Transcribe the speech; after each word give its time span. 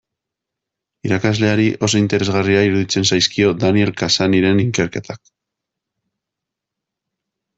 Irakasleari 1.07 1.65
oso 1.87 1.99
interesgarria 2.03 2.63
iruditzen 2.69 3.05
zaizkio 3.11 3.51
Daniel 3.65 3.93
Cassanyren 4.03 4.61
ikerketak. 4.65 5.23